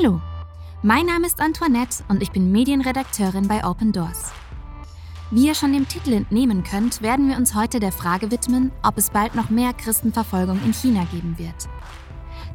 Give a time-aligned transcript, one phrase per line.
[0.00, 0.20] Hallo,
[0.80, 4.30] mein Name ist Antoinette und ich bin Medienredakteurin bei Open Doors.
[5.32, 8.96] Wie ihr schon dem Titel entnehmen könnt, werden wir uns heute der Frage widmen, ob
[8.96, 11.68] es bald noch mehr Christenverfolgung in China geben wird.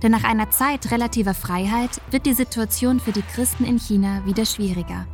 [0.02, 4.46] Denn nach einer Zeit relativer Freiheit wird die Situation für die Christen in China wieder
[4.46, 5.05] schwieriger.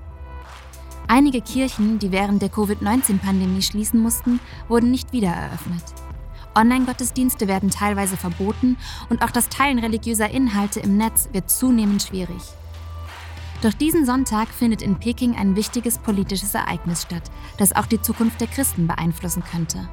[1.07, 5.83] Einige Kirchen, die während der Covid-19-Pandemie schließen mussten, wurden nicht wieder eröffnet.
[6.59, 8.77] Online-Gottesdienste werden teilweise verboten
[9.09, 12.41] und auch das Teilen religiöser Inhalte im Netz wird zunehmend schwierig.
[13.61, 17.23] Doch diesen Sonntag findet in Peking ein wichtiges politisches Ereignis statt,
[17.57, 19.87] das auch die Zukunft der Christen beeinflussen könnte.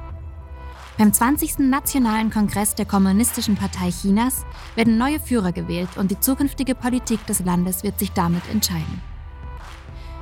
[0.97, 1.59] Beim 20.
[1.59, 7.41] Nationalen Kongress der Kommunistischen Partei Chinas werden neue Führer gewählt und die zukünftige Politik des
[7.41, 9.01] Landes wird sich damit entscheiden.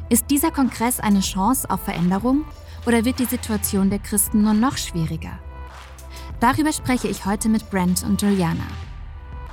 [0.09, 2.43] Ist dieser Kongress eine Chance auf Veränderung
[2.85, 5.39] oder wird die Situation der Christen nur noch schwieriger?
[6.39, 8.67] Darüber spreche ich heute mit Brent und Juliana.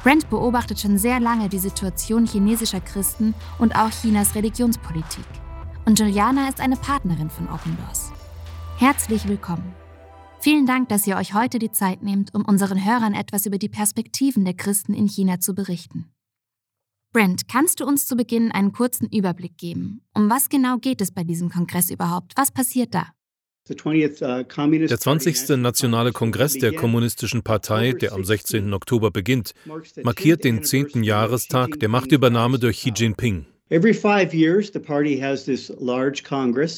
[0.02, 5.24] Brent beobachtet schon sehr lange die Situation chinesischer Christen und auch Chinas Religionspolitik.
[5.84, 8.12] Und Juliana ist eine Partnerin von Open Doors.
[8.78, 9.74] Herzlich willkommen.
[10.40, 13.68] Vielen Dank, dass ihr euch heute die Zeit nehmt, um unseren Hörern etwas über die
[13.68, 16.12] Perspektiven der Christen in China zu berichten.
[17.12, 20.00] Brent, kannst du uns zu Beginn einen kurzen Überblick geben?
[20.14, 22.32] Um was genau geht es bei diesem Kongress überhaupt?
[22.36, 23.12] Was passiert da?
[23.70, 25.50] Uh, der 20.
[25.58, 28.72] Nationale Kongress der Kommunistischen Partei, der am 16.
[28.74, 29.54] Oktober beginnt,
[30.02, 31.04] markiert den 10.
[31.04, 33.46] Jahrestag der Machtübernahme durch Xi Jinping.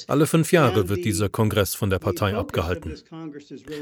[0.06, 2.94] Alle fünf Jahre wird dieser Kongress von der Partei abgehalten.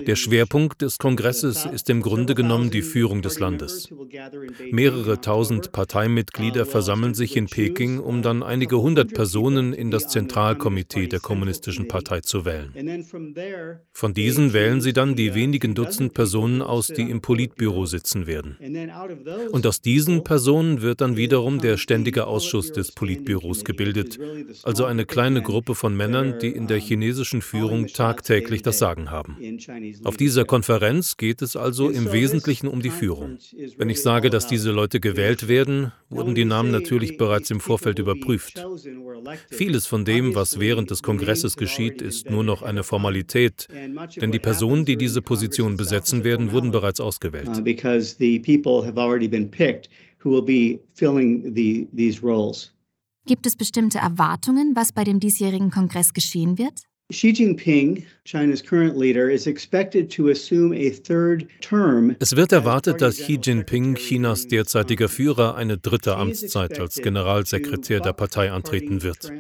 [0.07, 3.93] Der Schwerpunkt des Kongresses ist im Grunde genommen die Führung des Landes.
[4.71, 11.07] Mehrere tausend Parteimitglieder versammeln sich in Peking, um dann einige hundert Personen in das Zentralkomitee
[11.07, 12.73] der Kommunistischen Partei zu wählen.
[13.93, 18.57] Von diesen wählen sie dann die wenigen Dutzend Personen aus, die im Politbüro sitzen werden.
[19.51, 24.17] Und aus diesen Personen wird dann wiederum der Ständige Ausschuss des Politbüros gebildet,
[24.63, 29.37] also eine kleine Gruppe von Männern, die in der chinesischen Führung tagtäglich das Sagen haben.
[30.05, 33.39] Auf dieser Konferenz geht es also im Wesentlichen um die Führung.
[33.77, 37.99] Wenn ich sage, dass diese Leute gewählt werden, wurden die Namen natürlich bereits im Vorfeld
[37.99, 38.65] überprüft.
[39.51, 43.67] Vieles von dem, was während des Kongresses geschieht, ist nur noch eine Formalität,
[44.21, 47.51] denn die Personen, die diese Position besetzen werden, wurden bereits ausgewählt.
[50.23, 52.71] who will be filling the, these roles.
[53.25, 56.83] Gibt es bestimmte Erwartungen, was bei dem diesjährigen Kongress geschehen wird?
[57.13, 62.17] Xi Jinping, China's current leader, is expected to assume a third term.
[62.19, 68.13] Es wird erwartet, dass Xi Jinping, Chinas derzeitiger Führer, eine dritte Amtszeit als Generalsekretär der
[68.13, 69.31] Partei antreten wird.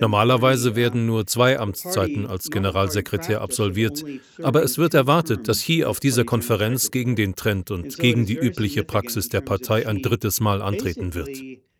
[0.00, 4.04] Normalerweise werden nur zwei Amtszeiten als Generalsekretär absolviert,
[4.42, 8.36] aber es wird erwartet, dass Xi auf dieser Konferenz gegen den Trend und gegen die
[8.36, 11.30] übliche Praxis der Partei ein drittes Mal antreten wird.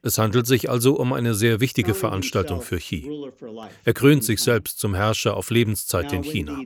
[0.05, 3.09] Es handelt sich also um eine sehr wichtige Veranstaltung für Xi.
[3.85, 6.59] Er krönt sich selbst zum Herrscher auf Lebenszeit in China.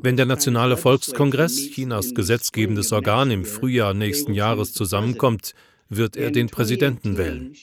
[0.00, 5.54] Wenn der Nationale Volkskongress, Chinas gesetzgebendes Organ, im Frühjahr nächsten Jahres zusammenkommt,
[5.96, 7.54] wird er den Präsidenten wählen.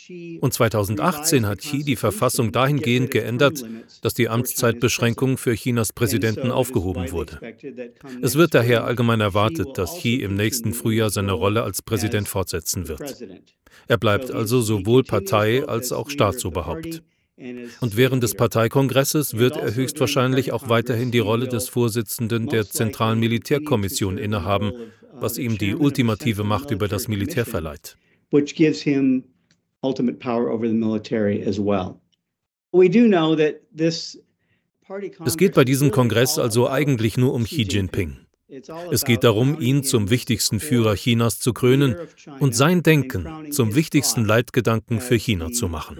[0.41, 3.63] Und 2018 hat Xi die Verfassung dahingehend geändert,
[4.01, 7.39] dass die Amtszeitbeschränkung für Chinas Präsidenten aufgehoben wurde.
[8.21, 12.87] Es wird daher allgemein erwartet, dass Xi im nächsten Frühjahr seine Rolle als Präsident fortsetzen
[12.87, 13.15] wird.
[13.87, 17.01] Er bleibt also sowohl Partei als auch Staatsoberhaupt.
[17.79, 23.19] Und während des Parteikongresses wird er höchstwahrscheinlich auch weiterhin die Rolle des Vorsitzenden der Zentralen
[23.19, 24.73] Militärkommission innehaben,
[25.13, 27.97] was ihm die ultimative Macht über das Militär verleiht.
[28.31, 29.23] Which gives him
[29.83, 31.99] ultimate power over the military as well.
[32.71, 34.17] We do know that this
[35.25, 38.17] es geht bei diesem Kongress also eigentlich nur um Xi Jinping.
[38.91, 41.95] Es geht darum, ihn zum wichtigsten Führer Chinas zu krönen
[42.39, 45.95] und sein Denken zum wichtigsten Leitgedanken für China zu machen.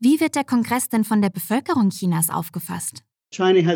[0.00, 3.02] Wie wird der Kongress denn von der Bevölkerung Chinas aufgefasst?
[3.30, 3.74] China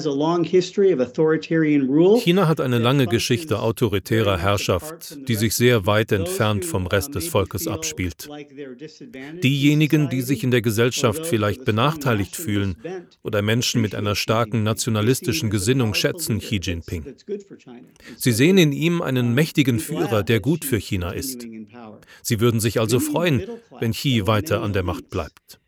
[2.49, 7.69] hat eine lange Geschichte autoritärer Herrschaft, die sich sehr weit entfernt vom Rest des Volkes
[7.69, 8.31] abspielt.
[9.45, 12.77] Diejenigen, die sich in der Gesellschaft vielleicht benachteiligt fühlen
[13.22, 17.15] oder Menschen mit einer starken nationalistischen Gesinnung schätzen Xi Jinping.
[18.16, 21.47] Sie sehen in ihm einen mächtigen Führer, der gut für China ist.
[22.22, 23.43] Sie würden sich also freuen,
[23.81, 25.61] wenn Xi weiter an der Macht bleibt.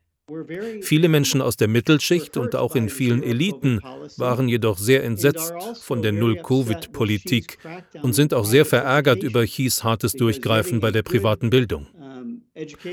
[0.81, 3.81] Viele Menschen aus der Mittelschicht und auch in vielen Eliten
[4.17, 7.59] waren jedoch sehr entsetzt von der Null-Covid-Politik
[8.03, 11.89] und sind auch sehr verärgert über Chis hartes Durchgreifen bei der privaten Bildung.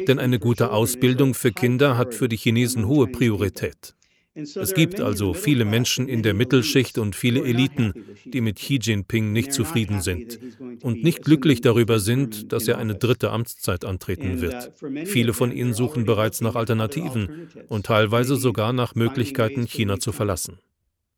[0.07, 3.95] Denn eine gute Ausbildung für Kinder hat für die Chinesen hohe Priorität.
[4.33, 7.93] Es gibt also viele Menschen in der Mittelschicht und viele Eliten,
[8.23, 10.39] die mit Xi Jinping nicht zufrieden sind
[10.81, 14.71] und nicht glücklich darüber sind, dass er eine dritte Amtszeit antreten wird.
[15.05, 20.59] Viele von ihnen suchen bereits nach Alternativen und teilweise sogar nach Möglichkeiten, China zu verlassen.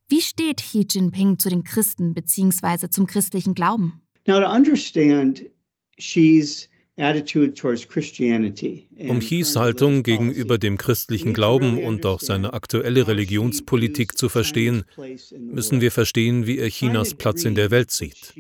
[0.09, 2.89] Wie steht Xi Jinping zu den Christen bzw.
[2.89, 4.01] zum christlichen Glauben?
[4.25, 5.43] Now to understand
[5.97, 7.05] Xi's um
[9.55, 14.83] Haltung gegenüber dem christlichen Glauben und auch seine aktuelle Religionspolitik zu verstehen,
[15.39, 18.35] müssen wir verstehen, wie er Chinas Platz in der Welt sieht.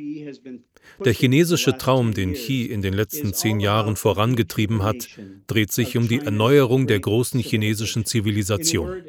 [1.03, 5.07] Der chinesische Traum, den Xi in den letzten zehn Jahren vorangetrieben hat,
[5.47, 9.03] dreht sich um die Erneuerung der großen chinesischen Zivilisation.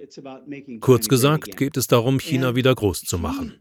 [0.80, 3.54] Kurz gesagt geht es darum, China wieder groß zu machen.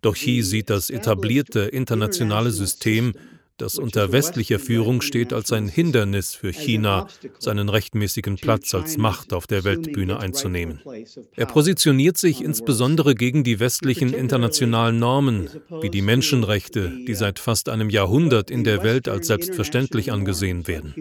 [0.00, 3.12] Doch Xi sieht das etablierte internationale System
[3.62, 7.06] das unter westlicher Führung steht, als ein Hindernis für China,
[7.38, 10.80] seinen rechtmäßigen Platz als Macht auf der Weltbühne einzunehmen.
[11.36, 15.48] Er positioniert sich insbesondere gegen die westlichen internationalen Normen,
[15.80, 20.94] wie die Menschenrechte, die seit fast einem Jahrhundert in der Welt als selbstverständlich angesehen werden.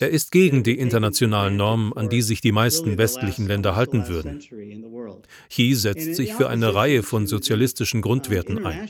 [0.00, 4.40] Er ist gegen die internationalen Normen, an die sich die meisten westlichen Länder halten würden.
[5.48, 8.88] Xi setzt sich für eine Reihe von sozialistischen Grundwerten ein.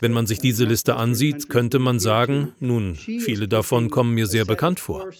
[0.00, 4.44] Wenn man sich diese Liste ansieht, könnte man sagen, nun, viele davon kommen mir sehr
[4.44, 5.10] bekannt vor.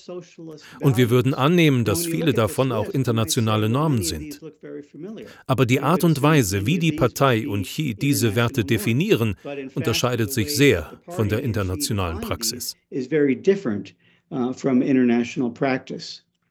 [0.81, 4.41] Und wir würden annehmen, dass viele davon auch internationale Normen sind.
[5.47, 9.37] Aber die Art und Weise, wie die Partei und Xi diese Werte definieren,
[9.75, 12.77] unterscheidet sich sehr von der internationalen Praxis.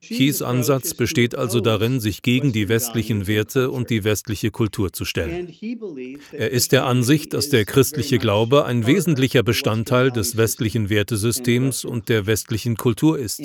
[0.01, 5.03] Xis Ansatz besteht also darin, sich gegen die westlichen Werte und die westliche Kultur zu
[5.03, 5.53] stellen.
[6.31, 12.07] Er ist der Ansicht, dass der christliche Glaube ein wesentlicher Bestandteil des westlichen Wertesystems und
[12.07, 13.41] der westlichen Kultur ist.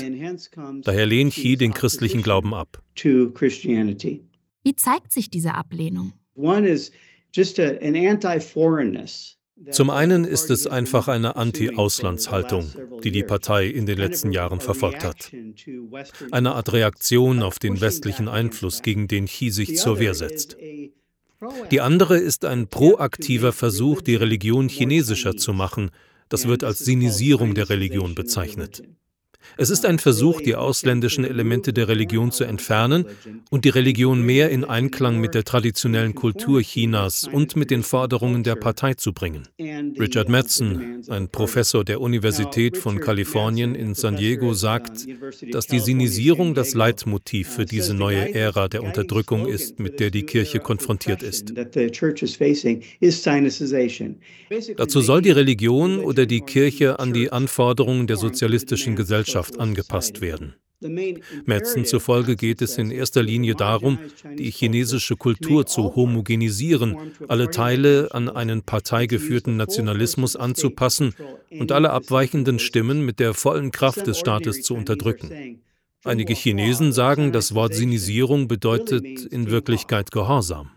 [0.83, 2.81] Daher lehnt Xi den christlichen Glauben ab.
[3.03, 6.13] Wie zeigt sich diese Ablehnung?
[6.37, 6.91] One is
[7.33, 9.37] just an anti-foreignness.
[9.71, 12.73] Zum einen ist es einfach eine Anti-Auslandshaltung,
[13.03, 15.31] die die Partei in den letzten Jahren verfolgt hat.
[16.33, 20.57] Eine Art Reaktion auf den westlichen Einfluss, gegen den Xi sich zur Wehr setzt.
[21.71, 25.91] Die andere ist ein proaktiver Versuch, die Religion chinesischer zu machen.
[26.29, 28.83] Das wird als Sinisierung der Religion bezeichnet.
[29.57, 33.07] Es ist ein Versuch, die ausländischen Elemente der Religion zu entfernen
[33.51, 38.43] und die Religion mehr in Einklang mit der traditionellen Kultur Chinas und mit den Forderungen
[38.43, 39.45] der Partei zu bringen.
[39.61, 45.07] Richard Madsen, ein Professor der Universität von Kalifornien in San Diego, sagt,
[45.53, 50.25] dass die Sinisierung das Leitmotiv für diese neue Ära der Unterdrückung ist, mit der die
[50.25, 51.53] Kirche konfrontiert ist.
[54.77, 60.21] Dazu soll die Religion oder die Kirche an die Anforderungen der sozialistischen Gesellschaft Gesellschaft angepasst
[60.21, 60.55] werden.
[61.47, 63.99] Metzen zufolge geht es in erster Linie darum,
[64.37, 66.97] die chinesische Kultur zu homogenisieren,
[67.27, 71.15] alle Teile an einen parteigeführten Nationalismus anzupassen
[71.51, 75.63] und alle abweichenden Stimmen mit der vollen Kraft des Staates zu unterdrücken.
[76.05, 80.71] Einige Chinesen sagen, das Wort Sinisierung bedeutet in Wirklichkeit Gehorsam.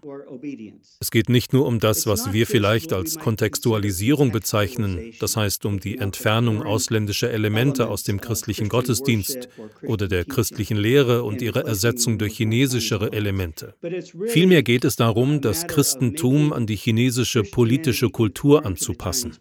[0.99, 5.79] Es geht nicht nur um das, was wir vielleicht als Kontextualisierung bezeichnen, das heißt um
[5.79, 9.49] die Entfernung ausländischer Elemente aus dem christlichen Gottesdienst
[9.83, 13.75] oder der christlichen Lehre und ihre Ersetzung durch chinesischere Elemente.
[14.27, 19.35] Vielmehr geht es darum, das Christentum an die chinesische politische Kultur anzupassen.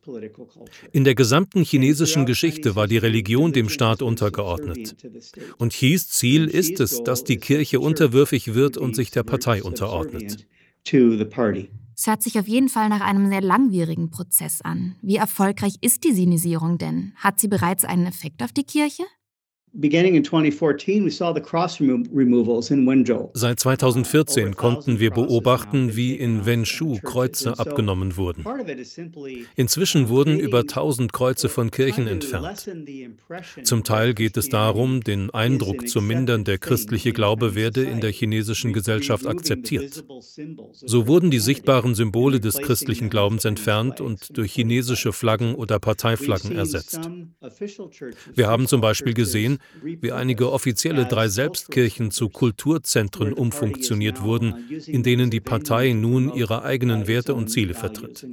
[0.93, 4.97] In der gesamten chinesischen Geschichte war die Religion dem Staat untergeordnet.
[5.59, 10.47] Und Chis Ziel ist es, dass die Kirche unterwürfig wird und sich der Partei unterordnet.
[11.95, 14.97] Es hört sich auf jeden Fall nach einem sehr langwierigen Prozess an.
[15.03, 17.13] Wie erfolgreich ist die Sinisierung denn?
[17.17, 19.03] Hat sie bereits einen Effekt auf die Kirche?
[23.35, 28.45] Seit 2014 konnten wir beobachten, wie in Wenzhou Kreuze abgenommen wurden.
[29.55, 32.71] Inzwischen wurden über 1000 Kreuze von Kirchen entfernt.
[33.65, 38.13] Zum Teil geht es darum, den Eindruck zu mindern, der christliche Glaube werde in der
[38.13, 40.05] chinesischen Gesellschaft akzeptiert.
[40.73, 46.57] So wurden die sichtbaren Symbole des christlichen Glaubens entfernt und durch chinesische Flaggen oder Parteiflaggen
[46.57, 47.11] ersetzt.
[48.35, 54.55] Wir haben zum Beispiel gesehen, wie einige offizielle drei Selbstkirchen zu Kulturzentren umfunktioniert wurden,
[54.87, 58.27] in denen die Partei nun ihre eigenen Werte und Ziele vertritt.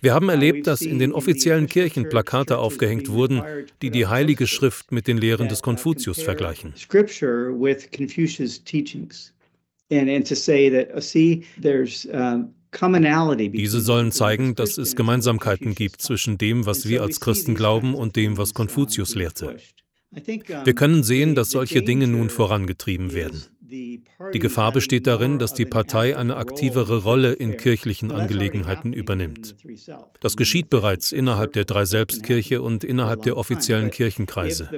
[0.00, 3.42] Wir haben erlebt, dass in den offiziellen Kirchen Plakate aufgehängt wurden,
[3.82, 6.74] die die Heilige Schrift mit den Lehren des Konfuzius vergleichen.
[12.70, 17.94] Uh, diese sollen zeigen, dass es Gemeinsamkeiten gibt zwischen dem, was wir als Christen glauben
[17.94, 19.56] und dem, was Konfuzius lehrte.
[20.10, 23.44] Wir können sehen, dass solche Dinge nun vorangetrieben werden.
[23.60, 29.54] Die Gefahr besteht darin, dass die Partei eine aktivere Rolle in kirchlichen Angelegenheiten übernimmt.
[30.20, 34.70] Das geschieht bereits innerhalb der drei Selbstkirche und innerhalb der offiziellen Kirchenkreise.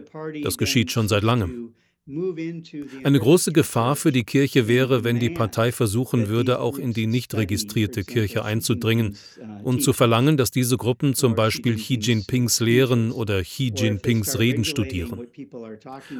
[0.42, 1.74] Das geschieht schon seit langem.
[2.06, 7.06] Eine große Gefahr für die Kirche wäre, wenn die Partei versuchen würde, auch in die
[7.06, 12.60] nicht registrierte Kirche einzudringen uh, und zu verlangen, dass diese Gruppen zum Beispiel Xi Jinpings
[12.60, 15.26] Lehren oder Xi Jinpings Reden studieren.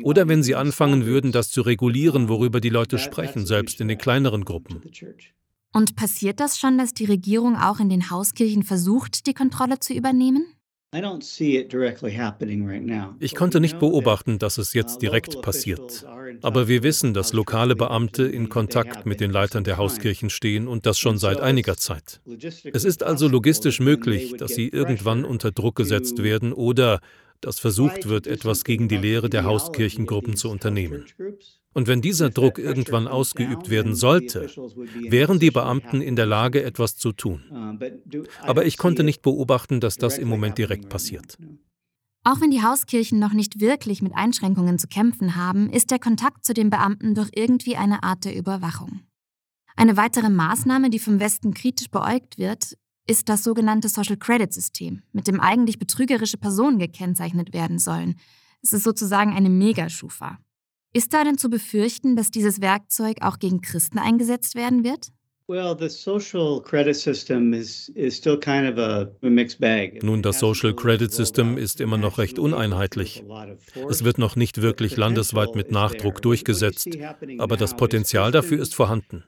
[0.03, 3.99] Oder wenn sie anfangen würden, das zu regulieren, worüber die Leute sprechen, selbst in den
[3.99, 4.83] kleineren Gruppen.
[5.73, 9.95] Und passiert das schon, dass die Regierung auch in den Hauskirchen versucht, die Kontrolle zu
[9.95, 10.45] übernehmen?
[13.21, 16.05] Ich konnte nicht beobachten, dass es jetzt uh, direkt passiert.
[16.43, 20.87] Aber wir wissen, dass lokale Beamte in Kontakt mit den Leitern der Hauskirchen stehen und
[20.87, 22.21] das schon seit einiger Zeit.
[22.73, 26.99] Es ist also logistisch möglich, dass sie irgendwann unter Druck gesetzt werden oder
[27.41, 31.05] dass versucht wird, etwas gegen die Lehre der Hauskirchengruppen zu unternehmen.
[31.73, 34.51] Und wenn dieser Druck irgendwann ausgeübt werden sollte,
[35.09, 37.79] wären die Beamten in der Lage, etwas zu tun.
[38.43, 41.39] Aber ich konnte nicht beobachten, dass das im Moment direkt passiert.
[42.23, 46.45] Auch wenn die Hauskirchen noch nicht wirklich mit Einschränkungen zu kämpfen haben, ist der Kontakt
[46.45, 49.01] zu den Beamten doch irgendwie eine Art der Überwachung.
[49.77, 55.03] Eine weitere Maßnahme, die vom Westen kritisch beäugt wird, ist das sogenannte Social Credit System,
[55.13, 58.17] mit dem eigentlich betrügerische Personen gekennzeichnet werden sollen.
[58.61, 60.39] Es ist sozusagen eine Megaschufa.
[60.93, 65.09] Ist da denn zu befürchten, dass dieses Werkzeug auch gegen Christen eingesetzt werden wird?
[70.03, 73.25] Nun, das Social Credit System ist immer noch recht uneinheitlich.
[73.89, 76.89] Es wird noch nicht wirklich landesweit mit Nachdruck durchgesetzt,
[77.39, 79.25] aber das Potenzial dafür ist vorhanden.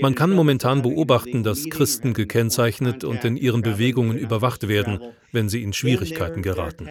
[0.00, 5.00] Man kann momentan beobachten, dass Christen gekennzeichnet und in ihren Bewegungen überwacht werden,
[5.32, 6.88] wenn sie in Schwierigkeiten geraten.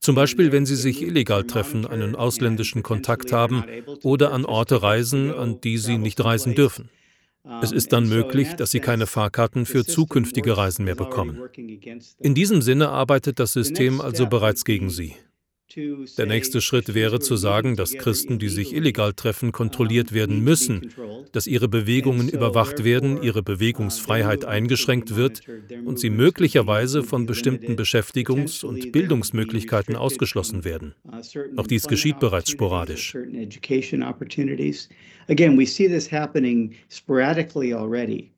[0.00, 3.64] Zum Beispiel, wenn sie sich illegal treffen, einen ausländischen Kontakt haben
[4.02, 6.88] oder an Orte reisen, an die sie nicht reisen dürfen.
[7.62, 11.40] Es ist dann möglich, dass sie keine Fahrkarten für zukünftige Reisen mehr bekommen.
[12.18, 15.16] In diesem Sinne arbeitet das System also bereits gegen sie.
[15.76, 20.92] Der nächste Schritt wäre zu sagen, dass Christen, die sich illegal treffen, kontrolliert werden müssen,
[21.32, 25.42] dass ihre Bewegungen überwacht werden, ihre Bewegungsfreiheit eingeschränkt wird
[25.84, 30.94] und sie möglicherweise von bestimmten Beschäftigungs- und Bildungsmöglichkeiten ausgeschlossen werden.
[31.56, 33.14] Auch dies geschieht bereits sporadisch.
[35.28, 38.32] Again, we see this happening sporadically already.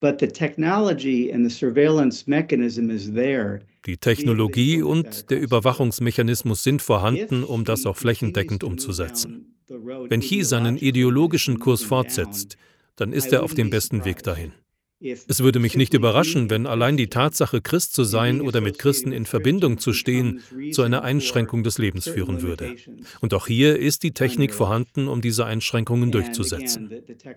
[0.00, 6.82] But the technology and the surveillance mechanism is there die Technologie und der Überwachungsmechanismus sind
[6.82, 9.54] vorhanden, um das auch flächendeckend umzusetzen.
[9.68, 12.56] Wenn Xi seinen ideologischen Kurs fortsetzt,
[12.96, 14.52] dann ist er auf dem besten Weg dahin.
[15.00, 19.12] Es würde mich nicht überraschen, wenn allein die Tatsache, Christ zu sein oder mit Christen
[19.12, 20.40] in Verbindung zu stehen,
[20.72, 22.76] zu einer Einschränkung des Lebens führen würde.
[23.20, 26.90] Und auch hier ist die Technik vorhanden, um diese Einschränkungen durchzusetzen.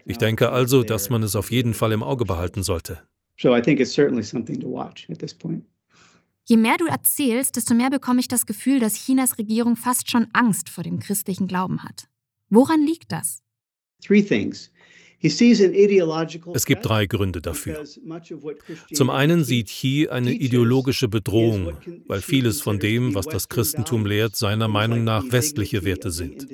[0.06, 3.02] Ich denke also, dass man es auf jeden Fall im Auge behalten sollte.
[6.46, 10.28] Je mehr du erzählst, desto mehr bekomme ich das Gefühl, dass Chinas Regierung fast schon
[10.34, 12.08] Angst vor dem christlichen Glauben hat.
[12.50, 13.44] Woran liegt das?
[14.02, 14.72] Three things.
[15.22, 17.84] Es gibt drei Gründe dafür.
[18.94, 21.74] Zum einen sieht Xi eine ideologische Bedrohung,
[22.08, 26.48] weil vieles von dem, was das Christentum lehrt, seiner Meinung nach westliche Werte sind.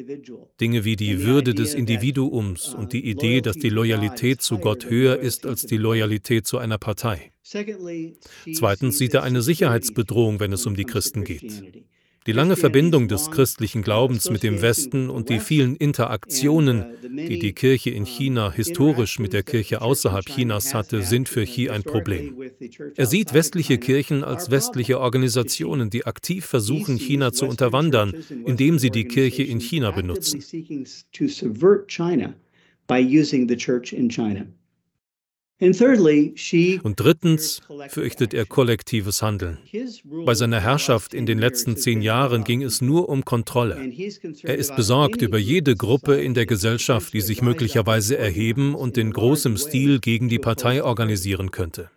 [0.60, 5.20] Dinge wie die Würde des Individuums und die Idee, dass die Loyalität zu Gott höher
[5.20, 7.32] ist als die Loyalität zu einer Partei.
[8.54, 11.64] Zweitens sieht er eine Sicherheitsbedrohung, wenn es um die Christen geht.
[12.28, 17.54] Die lange Verbindung des christlichen Glaubens mit dem Westen und die vielen Interaktionen, die die
[17.54, 22.36] Kirche in China historisch mit der Kirche außerhalb Chinas hatte, sind für Xi ein Problem.
[22.96, 28.16] Er sieht westliche Kirchen als westliche Organisationen, die aktiv versuchen, China zu unterwandern,
[28.46, 30.44] indem sie die Kirche in China benutzen.
[35.60, 39.58] Und drittens fürchtet er kollektives Handeln.
[40.26, 43.90] Bei seiner Herrschaft in den letzten zehn Jahren ging es nur um Kontrolle.
[44.44, 49.14] Er ist besorgt über jede Gruppe in der Gesellschaft, die sich möglicherweise erheben und in
[49.14, 51.90] großem Stil gegen die Partei organisieren könnte.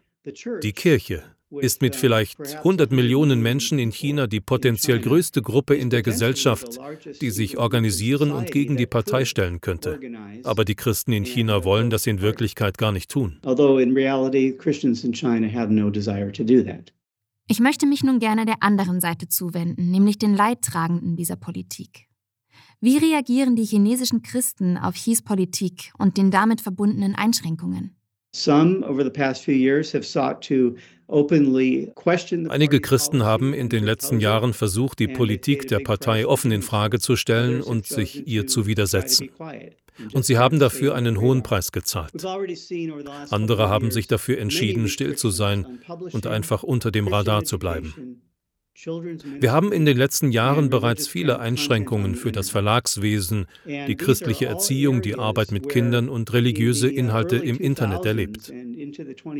[0.62, 5.90] Die Kirche ist mit vielleicht 100 Millionen Menschen in China die potenziell größte Gruppe in
[5.90, 6.78] der Gesellschaft,
[7.20, 9.98] die sich organisieren und gegen die Partei stellen könnte.
[10.44, 13.40] Aber die Christen in China wollen das in Wirklichkeit gar nicht tun.
[17.50, 22.08] Ich möchte mich nun gerne der anderen Seite zuwenden, nämlich den Leidtragenden dieser Politik.
[22.80, 27.97] Wie reagieren die chinesischen Christen auf Xis Politik und den damit verbundenen Einschränkungen?
[28.42, 30.76] Some over the past few years have sought to
[31.10, 36.98] Einige Christen haben in den letzten Jahren versucht, die Politik der Partei offen in Frage
[36.98, 39.30] zu stellen und sich ihr zu widersetzen.
[40.12, 42.12] Und sie haben dafür einen hohen Preis gezahlt.
[43.30, 45.80] Andere haben sich dafür entschieden, still zu sein
[46.12, 48.20] und einfach unter dem Radar zu bleiben.
[48.84, 55.02] Wir haben in den letzten Jahren bereits viele Einschränkungen für das Verlagswesen, die christliche Erziehung,
[55.02, 58.52] die Arbeit mit Kindern und religiöse Inhalte im Internet erlebt.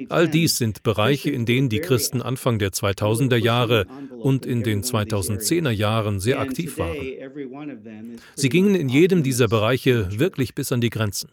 [0.08, 3.86] All dies sind Bereiche, in denen die Christen Anfang der 2000er Jahre
[4.18, 8.18] und in den 2010er Jahren sehr aktiv waren.
[8.34, 11.30] Sie gingen in jedem dieser Bereiche wirklich bis an die Grenzen.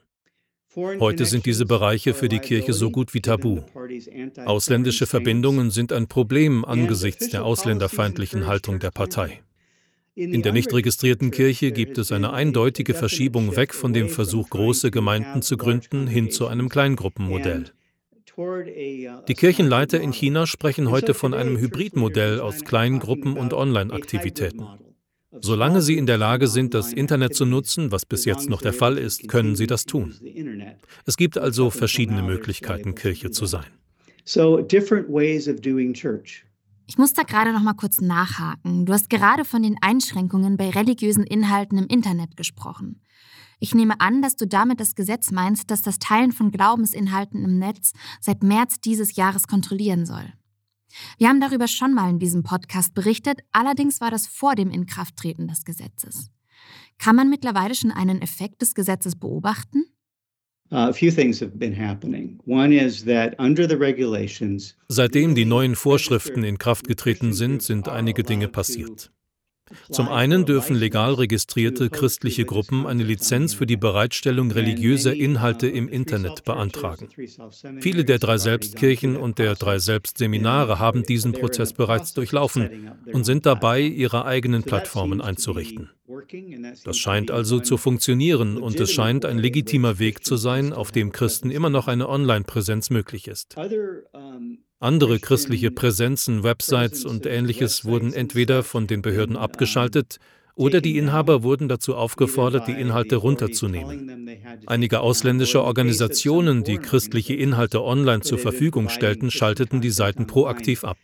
[0.75, 3.61] Heute sind diese Bereiche für die Kirche so gut wie tabu.
[4.45, 9.41] Ausländische Verbindungen sind ein Problem angesichts der ausländerfeindlichen Haltung der Partei.
[10.15, 14.91] In der nicht registrierten Kirche gibt es eine eindeutige Verschiebung weg von dem Versuch, große
[14.91, 17.71] Gemeinden zu gründen, hin zu einem Kleingruppenmodell.
[19.27, 24.67] Die Kirchenleiter in China sprechen heute von einem Hybridmodell aus Kleingruppen und Online-Aktivitäten.
[25.41, 28.73] Solange sie in der Lage sind, das Internet zu nutzen, was bis jetzt noch der
[28.73, 30.15] Fall ist, können sie das tun.
[31.05, 33.65] Es gibt also verschiedene Möglichkeiten, Kirche zu sein.
[36.87, 38.85] Ich muss da gerade noch mal kurz nachhaken.
[38.85, 43.01] Du hast gerade von den Einschränkungen bei religiösen Inhalten im Internet gesprochen.
[43.59, 47.57] Ich nehme an, dass du damit das Gesetz meinst, das das Teilen von Glaubensinhalten im
[47.57, 50.33] Netz seit März dieses Jahres kontrollieren soll.
[51.17, 55.47] Wir haben darüber schon mal in diesem Podcast berichtet, allerdings war das vor dem Inkrafttreten
[55.47, 56.31] des Gesetzes.
[56.97, 59.85] Kann man mittlerweile schon einen Effekt des Gesetzes beobachten?
[64.87, 69.11] Seitdem die neuen Vorschriften in Kraft getreten sind, sind einige Dinge passiert.
[69.89, 75.87] Zum einen dürfen legal registrierte christliche Gruppen eine Lizenz für die Bereitstellung religiöser Inhalte im
[75.89, 77.09] Internet beantragen.
[77.79, 83.45] Viele der drei Selbstkirchen und der drei Selbstseminare haben diesen Prozess bereits durchlaufen und sind
[83.45, 85.89] dabei, ihre eigenen Plattformen einzurichten.
[86.83, 91.11] Das scheint also zu funktionieren und es scheint ein legitimer Weg zu sein, auf dem
[91.11, 93.55] Christen immer noch eine Online-Präsenz möglich ist.
[94.85, 100.19] Andere christliche Präsenzen, Websites und ähnliches wurden entweder von den Behörden abgeschaltet
[100.55, 104.39] oder die Inhaber wurden dazu aufgefordert, die Inhalte runterzunehmen.
[104.65, 110.97] Einige ausländische Organisationen, die christliche Inhalte online zur Verfügung stellten, schalteten die Seiten proaktiv ab.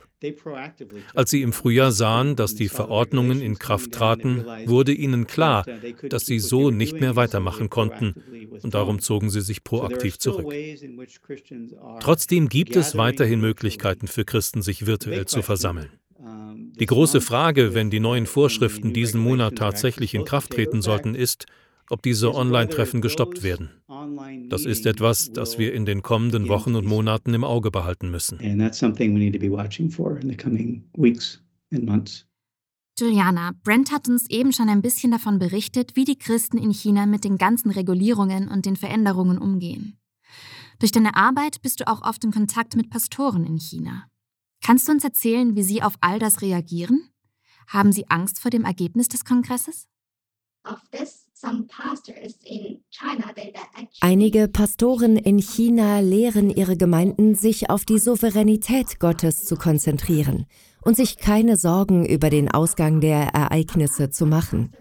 [1.14, 5.66] Als sie im Frühjahr sahen, dass die Verordnungen in Kraft traten, wurde ihnen klar,
[6.08, 8.14] dass sie so nicht mehr weitermachen konnten,
[8.62, 10.54] und darum zogen sie sich proaktiv zurück.
[12.00, 15.90] Trotzdem gibt es weiterhin Möglichkeiten für Christen, sich virtuell zu versammeln.
[16.82, 21.46] Die große Frage, wenn die neuen Vorschriften diesen Monat tatsächlich in Kraft treten sollten, ist,
[21.92, 23.70] ob diese Online-Treffen gestoppt werden.
[24.50, 28.40] Das ist etwas, das wir in den kommenden Wochen und Monaten im Auge behalten müssen.
[32.98, 37.06] Juliana, Brent hat uns eben schon ein bisschen davon berichtet, wie die Christen in China
[37.06, 40.00] mit den ganzen Regulierungen und den Veränderungen umgehen.
[40.80, 44.08] Durch deine Arbeit bist du auch oft in Kontakt mit Pastoren in China.
[44.64, 47.10] Kannst du uns erzählen, wie sie auf all das reagieren?
[47.68, 49.88] Haben sie Angst vor dem Ergebnis des Kongresses?
[54.02, 60.46] Einige Pastoren in China lehren ihre Gemeinden, sich auf die Souveränität Gottes zu konzentrieren
[60.84, 64.72] und sich keine Sorgen über den Ausgang der Ereignisse zu machen.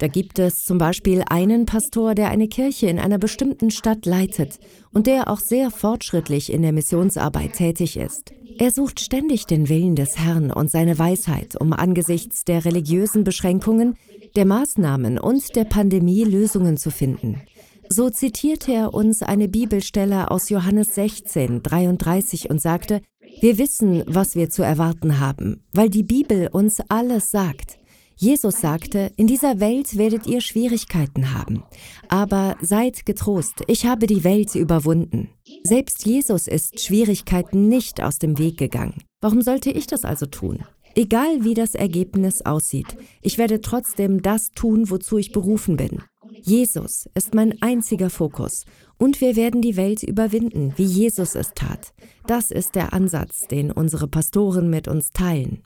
[0.00, 4.58] Da gibt es zum Beispiel einen Pastor, der eine Kirche in einer bestimmten Stadt leitet
[4.94, 8.32] und der auch sehr fortschrittlich in der Missionsarbeit tätig ist.
[8.58, 13.98] Er sucht ständig den Willen des Herrn und seine Weisheit, um angesichts der religiösen Beschränkungen,
[14.36, 17.42] der Maßnahmen und der Pandemie Lösungen zu finden.
[17.90, 23.02] So zitierte er uns eine Bibelstelle aus Johannes 16, 33 und sagte,
[23.42, 27.79] wir wissen, was wir zu erwarten haben, weil die Bibel uns alles sagt.
[28.20, 31.62] Jesus sagte, in dieser Welt werdet ihr Schwierigkeiten haben,
[32.08, 35.30] aber seid getrost, ich habe die Welt überwunden.
[35.64, 39.02] Selbst Jesus ist Schwierigkeiten nicht aus dem Weg gegangen.
[39.22, 40.66] Warum sollte ich das also tun?
[40.94, 46.02] Egal wie das Ergebnis aussieht, ich werde trotzdem das tun, wozu ich berufen bin.
[46.42, 48.66] Jesus ist mein einziger Fokus
[48.98, 51.94] und wir werden die Welt überwinden, wie Jesus es tat.
[52.26, 55.62] Das ist der Ansatz, den unsere Pastoren mit uns teilen.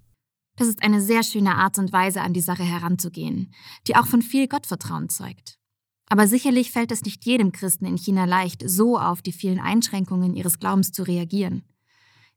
[0.56, 3.52] Das ist eine sehr schöne Art und Weise, an die Sache heranzugehen,
[3.86, 5.58] die auch von viel Gottvertrauen zeugt.
[6.06, 10.34] Aber sicherlich fällt es nicht jedem Christen in China leicht, so auf die vielen Einschränkungen
[10.34, 11.64] ihres Glaubens zu reagieren.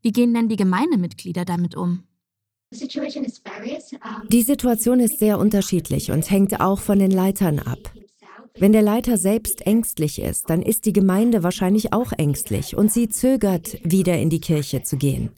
[0.01, 2.03] Wie gehen denn die Gemeindemitglieder damit um?
[4.29, 7.93] Die Situation ist sehr unterschiedlich und hängt auch von den Leitern ab.
[8.59, 13.07] Wenn der Leiter selbst ängstlich ist, dann ist die Gemeinde wahrscheinlich auch ängstlich und sie
[13.07, 15.29] zögert, wieder in die Kirche zu gehen.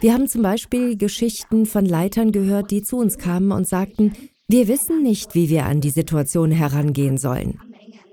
[0.00, 4.12] Wir haben zum Beispiel Geschichten von Leitern gehört, die zu uns kamen und sagten,
[4.48, 7.60] wir wissen nicht, wie wir an die Situation herangehen sollen.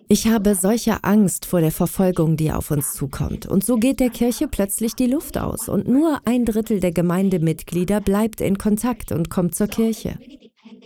[0.08, 3.48] Ich habe solche Angst vor der Verfolgung, die auf uns zukommt.
[3.48, 5.68] Und so geht der Kirche plötzlich die Luft aus.
[5.68, 10.20] Und nur ein Drittel der Gemeindemitglieder bleibt in Kontakt und kommt zur Kirche.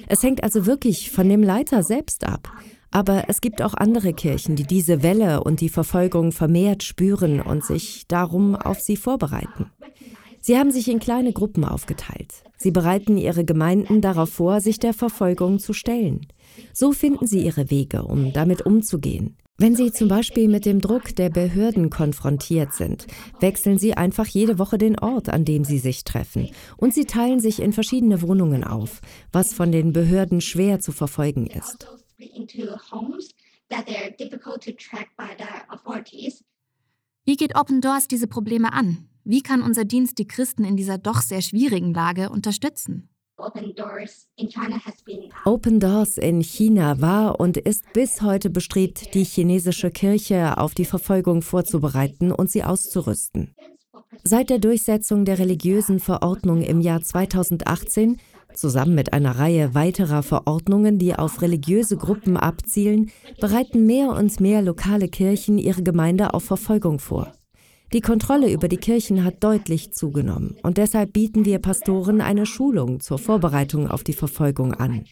[0.07, 2.49] Es hängt also wirklich von dem Leiter selbst ab.
[2.91, 7.63] Aber es gibt auch andere Kirchen, die diese Welle und die Verfolgung vermehrt spüren und
[7.63, 9.69] sich darum auf sie vorbereiten.
[10.41, 12.43] Sie haben sich in kleine Gruppen aufgeteilt.
[12.57, 16.27] Sie bereiten ihre Gemeinden darauf vor, sich der Verfolgung zu stellen.
[16.73, 19.37] So finden sie ihre Wege, um damit umzugehen.
[19.61, 23.07] Wenn Sie zum Beispiel mit dem Druck der Behörden konfrontiert sind,
[23.41, 27.41] wechseln Sie einfach jede Woche den Ort, an dem Sie sich treffen, und Sie teilen
[27.41, 29.01] sich in verschiedene Wohnungen auf,
[29.33, 31.89] was von den Behörden schwer zu verfolgen ist.
[37.29, 39.07] Wie geht Open Doors diese Probleme an?
[39.23, 43.07] Wie kann unser Dienst die Christen in dieser doch sehr schwierigen Lage unterstützen?
[43.37, 43.75] Open
[45.79, 51.43] Doors in China war und ist bis heute bestrebt, die chinesische Kirche auf die Verfolgung
[51.43, 53.53] vorzubereiten und sie auszurüsten.
[54.23, 58.17] Seit der Durchsetzung der religiösen Verordnung im Jahr 2018,
[58.53, 64.61] zusammen mit einer Reihe weiterer Verordnungen, die auf religiöse Gruppen abzielen, bereiten mehr und mehr
[64.61, 67.31] lokale Kirchen ihre Gemeinde auf Verfolgung vor.
[67.91, 72.99] Die Kontrolle über die Kirchen hat deutlich zugenommen und deshalb bieten wir Pastoren eine Schulung
[72.99, 75.05] zur Vorbereitung auf die Verfolgung an.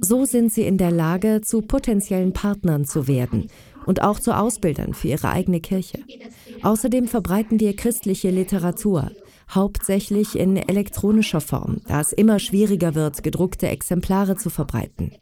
[0.00, 3.46] So sind sie in der Lage, zu potenziellen Partnern zu werden
[3.86, 6.00] und auch zu Ausbildern für ihre eigene Kirche.
[6.62, 9.12] Außerdem verbreiten wir christliche Literatur,
[9.54, 15.12] hauptsächlich in elektronischer Form, da es immer schwieriger wird, gedruckte Exemplare zu verbreiten.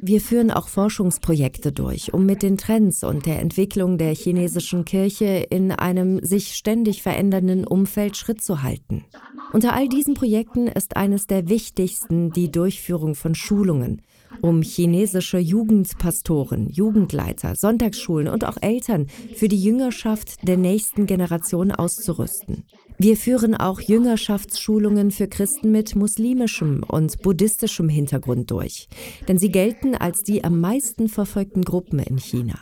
[0.00, 5.46] Wir führen auch Forschungsprojekte durch, um mit den Trends und der Entwicklung der chinesischen Kirche
[5.48, 9.04] in einem sich ständig verändernden Umfeld Schritt zu halten.
[9.52, 14.02] Unter all diesen Projekten ist eines der wichtigsten die Durchführung von Schulungen,
[14.40, 22.64] um chinesische Jugendpastoren, Jugendleiter, Sonntagsschulen und auch Eltern für die Jüngerschaft der nächsten Generation auszurüsten.
[22.98, 28.88] Wir führen auch Jüngerschaftsschulungen für Christen mit muslimischem und buddhistischem Hintergrund durch,
[29.28, 32.58] denn sie gelten als die am meisten verfolgten Gruppen in China.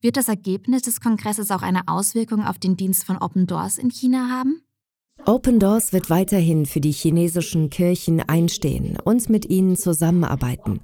[0.00, 3.90] Wird das Ergebnis des Kongresses auch eine Auswirkung auf den Dienst von Open Doors in
[3.90, 4.60] China haben?
[5.26, 10.80] Open Doors wird weiterhin für die chinesischen Kirchen einstehen und mit ihnen zusammenarbeiten,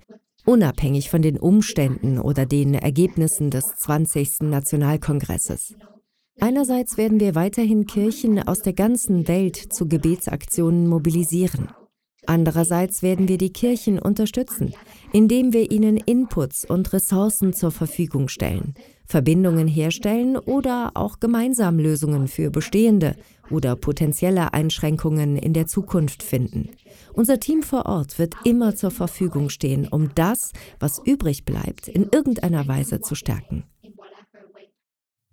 [0.47, 4.40] unabhängig von den Umständen oder den Ergebnissen des 20.
[4.45, 5.75] Nationalkongresses.
[6.40, 11.69] Einerseits werden wir weiterhin Kirchen aus der ganzen Welt zu Gebetsaktionen mobilisieren.
[12.25, 14.73] Andererseits werden wir die Kirchen unterstützen,
[15.12, 18.75] indem wir ihnen Inputs und Ressourcen zur Verfügung stellen,
[19.11, 23.16] Verbindungen herstellen oder auch gemeinsam Lösungen für bestehende
[23.51, 26.70] oder potenzielle Einschränkungen in der Zukunft finden.
[27.12, 32.09] Unser Team vor Ort wird immer zur Verfügung stehen, um das, was übrig bleibt, in
[32.12, 33.64] irgendeiner Weise zu stärken.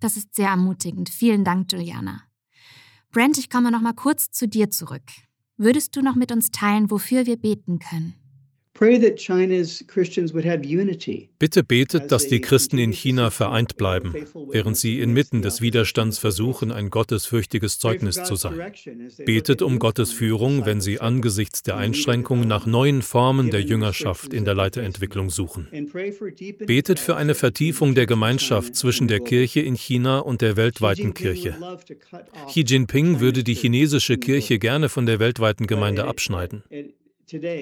[0.00, 1.08] Das ist sehr ermutigend.
[1.08, 2.22] Vielen Dank, Juliana.
[3.12, 5.04] Brent, ich komme noch mal kurz zu dir zurück.
[5.56, 8.14] Würdest du noch mit uns teilen, wofür wir beten können?
[11.38, 14.14] Bitte betet, dass die Christen in China vereint bleiben,
[14.52, 18.72] während sie inmitten des Widerstands versuchen, ein gottesfürchtiges Zeugnis zu sein.
[19.24, 24.44] Betet um Gottes Führung, wenn sie angesichts der Einschränkungen nach neuen Formen der Jüngerschaft in
[24.44, 25.66] der Leiterentwicklung suchen.
[26.64, 31.56] Betet für eine Vertiefung der Gemeinschaft zwischen der Kirche in China und der weltweiten Kirche.
[32.46, 36.62] Xi Jinping würde die chinesische Kirche gerne von der weltweiten Gemeinde abschneiden.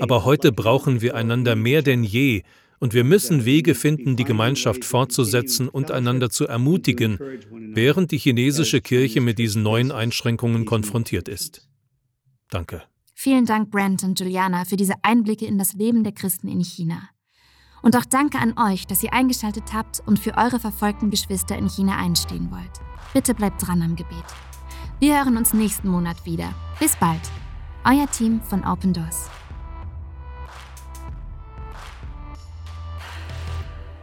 [0.00, 2.42] Aber heute brauchen wir einander mehr denn je
[2.78, 7.18] und wir müssen Wege finden, die Gemeinschaft fortzusetzen und einander zu ermutigen,
[7.50, 11.66] während die chinesische Kirche mit diesen neuen Einschränkungen konfrontiert ist.
[12.50, 12.82] Danke.
[13.14, 17.08] Vielen Dank, Brent und Juliana, für diese Einblicke in das Leben der Christen in China.
[17.82, 21.68] Und auch danke an euch, dass ihr eingeschaltet habt und für eure verfolgten Geschwister in
[21.68, 22.80] China einstehen wollt.
[23.14, 24.24] Bitte bleibt dran am Gebet.
[25.00, 26.52] Wir hören uns nächsten Monat wieder.
[26.78, 27.20] Bis bald.
[27.84, 29.30] Euer Team von Open Doors.